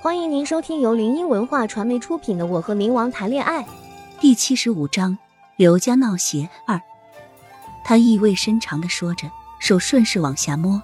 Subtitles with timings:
[0.00, 3.64] 欢迎您收听由林音文化传媒出品的《我和冥王谈恋爱》
[4.20, 5.18] 第七十五章：
[5.56, 6.80] 刘家闹邪二。
[7.84, 10.80] 他意味深长的说着，手顺势往下摸，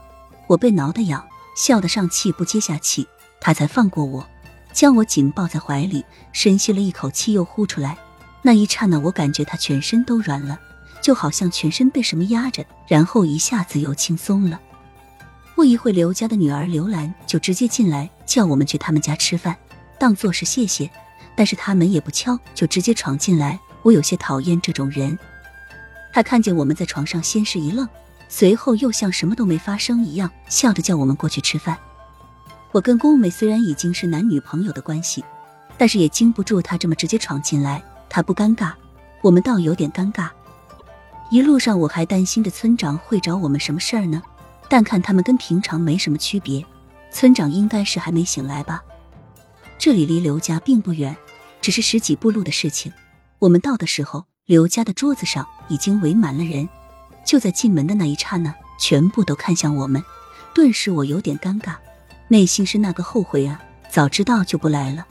[0.48, 1.24] 我被挠得痒，
[1.56, 3.06] 笑得上气不接下气，
[3.40, 4.26] 他才放过我，
[4.72, 7.96] 将我紧抱在怀里，深吸了一口气，又呼出来。
[8.42, 10.58] 那一刹那，我感觉他全身都软了，
[11.00, 14.60] 就好像全身被什么压着，然后一下子又轻松了。
[15.54, 19.56] 不一会，刘家的女儿刘兰就直接进来叫我们去他们家吃饭，
[19.98, 20.90] 当做是谢谢。
[21.36, 23.58] 但是他门也不敲，就直接闯进来。
[23.82, 25.18] 我有些讨厌这种人。
[26.12, 27.88] 他看见我们在床上，先是一愣，
[28.28, 31.76] 随后又像什么都没发生一样，笑着叫我们过去吃饭。
[32.72, 35.24] 我跟宫美虽然已经是男女朋友的关系，
[35.78, 37.82] 但是也经不住他这么直接闯进来。
[38.08, 38.72] 他不尴尬，
[39.22, 40.28] 我们倒有点尴尬。
[41.30, 44.22] 一路上我还担心着村长会找我们什么事儿呢。
[44.74, 46.66] 但看他们跟平常没什么区别，
[47.08, 48.82] 村长应该是还没醒来吧？
[49.78, 51.16] 这里离刘家并不远，
[51.60, 52.92] 只是十几步路的事情。
[53.38, 56.68] 我们到的时候，刘家的桌子上已经围满了人。
[57.24, 60.02] 就在进门的那一刹那，全部都看向我们，
[60.52, 61.76] 顿时我有点尴尬，
[62.26, 63.62] 内心是那个后悔啊！
[63.88, 65.06] 早知道就不来了。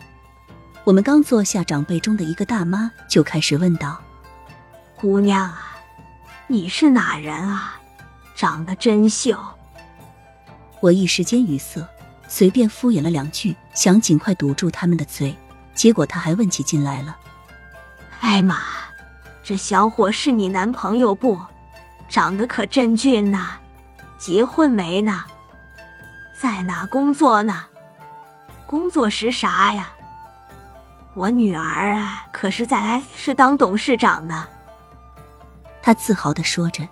[0.83, 3.97] 我们刚坐下，长辈中的一个大妈就开始问道
[4.99, 5.77] ：“姑娘啊，
[6.47, 7.79] 你是哪人啊？”
[8.43, 9.37] 长得真秀，
[10.81, 11.81] 我一时间语塞，
[12.27, 15.33] 随便敷衍了两句，想尽快堵住他们的嘴。
[15.73, 17.15] 结果他还问起进来了
[18.19, 18.57] ：“艾玛，
[19.41, 21.39] 这小伙是你男朋友不？
[22.09, 23.51] 长得可真俊呐！
[24.17, 25.23] 结婚没呢？
[26.37, 27.63] 在哪工作呢？
[28.67, 29.93] 工作是啥呀？
[31.13, 34.45] 我女儿啊，可是在 S 市当董事长呢。”
[35.81, 36.85] 他自豪的说着。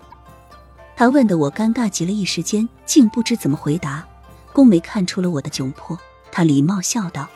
[1.02, 4.06] 他问的我尴尬极了，一时间竟不知怎么回答。
[4.52, 5.98] 宫梅看出了我的窘迫，
[6.30, 7.26] 他礼貌笑道：“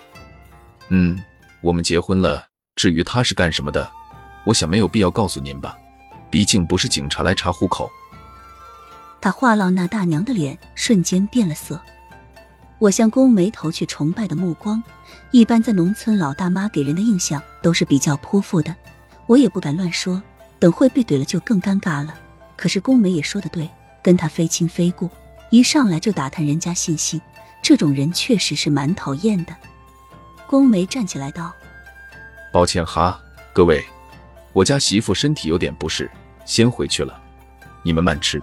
[0.87, 1.21] 嗯，
[1.61, 2.47] 我们结婚了。
[2.77, 3.91] 至于他是干什么的，
[4.45, 5.77] 我想没有必要告诉您吧，
[6.31, 7.91] 毕竟不是警察来查户口。”
[9.21, 11.81] 他话唠，那大娘的脸瞬间变了色。
[12.79, 14.81] 我向宫梅投去崇拜的目光。
[15.33, 18.73] 一般在农村，老大妈给人的印象都是比较泼妇的，
[19.27, 20.23] 我也不敢乱说，
[20.61, 22.15] 等会被怼了就更尴尬了。
[22.57, 23.69] 可是宫梅也说的对，
[24.03, 25.11] 跟他非亲非故，
[25.51, 27.21] 一上来就打探人家信息，
[27.63, 29.55] 这种人确实是蛮讨厌的。
[30.47, 31.53] 宫梅站起来道
[32.53, 33.21] ：“抱歉哈，
[33.53, 33.85] 各位，
[34.53, 36.11] 我家媳妇身体有点不适，
[36.45, 37.21] 先回去了，
[37.83, 38.43] 你们慢吃。”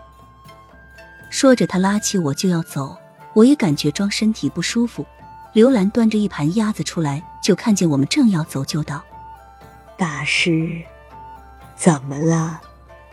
[1.31, 2.95] 说着，他拉起我就要走，
[3.33, 5.05] 我也感觉装身体不舒服。
[5.53, 9.03] 刘兰端着一盘鸭子出来，就看见我们正要走，就道
[9.97, 10.81] ：“大师，
[11.75, 12.61] 怎么了？”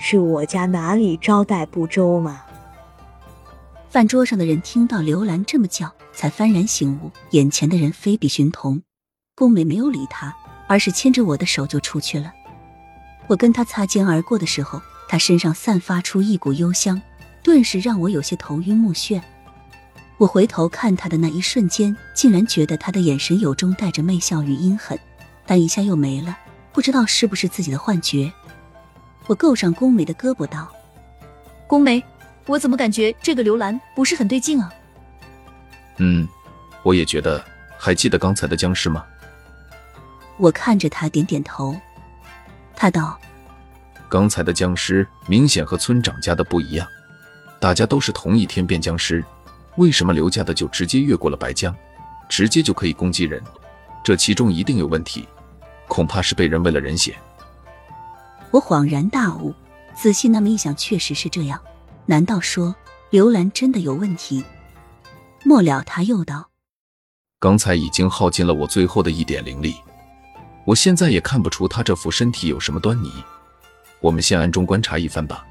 [0.02, 2.40] 是我家哪里招待不周吗？
[3.90, 8.80] 饭桌上的人听到刘兰这么叫，才幡然醒悟，眼前的人非比寻同。
[9.34, 10.34] 宫美没有理他，
[10.66, 12.32] 而是牵着我的手就出去了。
[13.26, 17.00] 我跟他擦肩而过的时候，他身上散发出一股幽香，
[17.42, 19.20] 顿时让我有些头晕目眩。
[20.16, 24.98] 我回头看他的那一瞬间，竟然觉得他的眼神有中带着媚笑与阴狠，
[25.44, 26.38] 但一下又没了，
[26.72, 28.32] 不知道是不是自己的幻觉。
[29.30, 30.66] 我够上宫梅的胳膊道
[31.68, 32.02] ：“宫梅，
[32.46, 34.74] 我怎么感觉这个刘兰不是很对劲啊
[35.98, 36.26] ？”“嗯，
[36.82, 37.40] 我也觉得。
[37.78, 39.06] 还记得刚才的僵尸吗？”
[40.36, 41.74] 我看着他点点头。
[42.74, 43.16] 他道
[44.10, 46.84] ：“刚才的僵尸明显和村长家的不一样，
[47.60, 49.24] 大家都是同一天变僵尸，
[49.76, 51.72] 为什么刘家的就直接越过了白江，
[52.28, 53.40] 直接就可以攻击人？
[54.02, 55.28] 这其中一定有问题，
[55.86, 57.14] 恐怕是被人喂了人血。”
[58.50, 59.54] 我恍然大悟，
[59.94, 61.60] 仔细那么一想，确实是这样。
[62.06, 62.74] 难道说
[63.10, 64.44] 刘兰真的有问题？
[65.44, 66.50] 末了，他又道
[67.38, 69.76] ：“刚才已经耗尽了我最后的一点灵力，
[70.64, 73.12] 我现在也看不出他这副身体有什么端倪。
[74.00, 75.46] 我们先暗中观察一番吧。”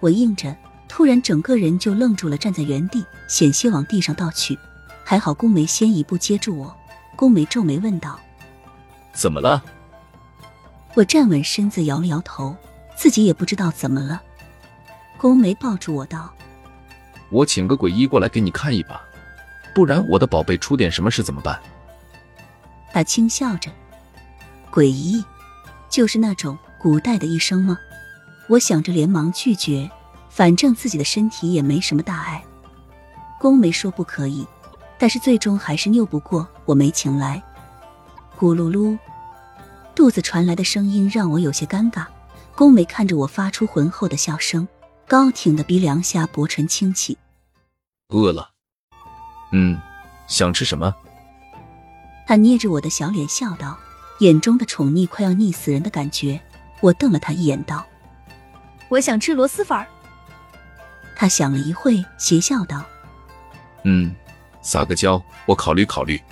[0.00, 0.56] 我应着，
[0.88, 4.58] 突然整个人就愣住了，站在原地，险些往地上倒去。
[5.04, 6.76] 还好宫梅先一步接住我。
[7.16, 8.18] 宫梅皱眉问道
[9.14, 9.62] ：“怎么了？”
[10.98, 12.56] 我站稳身子，摇了摇头，
[12.96, 14.20] 自己也不知道怎么了。
[15.16, 16.28] 宫梅抱住我道
[17.30, 19.00] ：“我请个鬼医过来给你看一把，
[19.72, 21.56] 不然我的宝贝出点什么事怎么办？”
[22.90, 23.70] 他轻笑着
[24.72, 25.24] ：“鬼医，
[25.88, 27.78] 就是那种古代的医生吗？”
[28.50, 29.88] 我想着，连忙拒绝，
[30.28, 32.42] 反正自己的身体也没什么大碍。
[33.38, 34.44] 宫梅说不可以，
[34.98, 37.40] 但是最终还是拗不过，我没请来。
[38.36, 38.98] 咕噜噜。
[39.98, 42.06] 肚子传来的声音让我有些尴尬。
[42.54, 44.68] 宫美看着我，发出浑厚的笑声，
[45.08, 47.18] 高挺的鼻梁下薄唇轻启。
[48.10, 48.48] 饿了，
[49.50, 49.76] 嗯，
[50.28, 50.94] 想吃什么？
[52.28, 53.76] 他捏着我的小脸笑道，
[54.20, 56.40] 眼中的宠溺快要溺死人的感觉。
[56.78, 57.84] 我瞪了他一眼，道
[58.88, 59.84] ：“我想吃螺蛳粉。”
[61.16, 62.84] 他想了一会，邪笑道
[63.82, 64.14] ：“嗯，
[64.62, 66.22] 撒个娇，我考虑考虑。”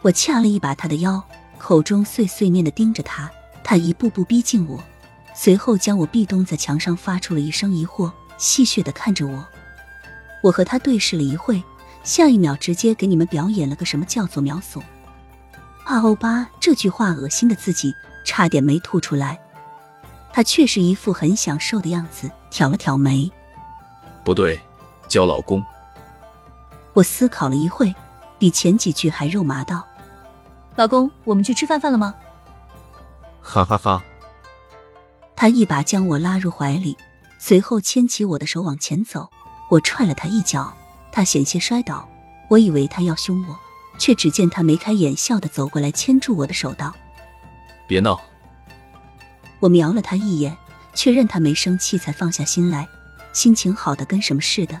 [0.00, 1.22] 我掐了一把他的腰，
[1.58, 3.30] 口中碎碎念的盯着他。
[3.62, 4.82] 他一步步逼近我，
[5.34, 9.46] 随后将我壁咚在墙上，发出了一声疑惑，戏谑的看着我。
[10.42, 11.62] 我和他对视了一会，
[12.02, 14.82] 下一秒直接给你们表演了个什么叫做秒怂。
[15.84, 17.94] 啊欧巴这句话恶心的自己
[18.24, 19.38] 差点没吐出来。
[20.32, 23.30] 他却是一副很享受的样子，挑了挑眉。
[24.24, 24.60] 不对，
[25.08, 25.64] 叫老公。
[26.92, 27.94] 我思考了一会，
[28.38, 29.84] 比前几句还肉麻道
[30.78, 32.14] ：“老公，我们去吃饭饭了吗？”
[33.42, 34.00] 哈哈哈！
[35.34, 36.96] 他一把将我拉入怀里，
[37.36, 39.28] 随后牵起我的手往前走。
[39.70, 40.72] 我踹了他一脚，
[41.10, 42.08] 他险些摔倒。
[42.48, 43.58] 我以为他要凶我，
[43.98, 46.94] 却只见他眉开眼笑的走过来，牵住我的手道
[47.88, 48.20] ：“别闹。”
[49.58, 50.56] 我瞄了他一眼，
[50.94, 52.86] 确认他没生气，才放下心来，
[53.32, 54.80] 心情好的跟什么似的。